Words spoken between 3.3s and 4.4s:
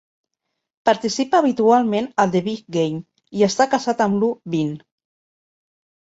i està casat amb Lu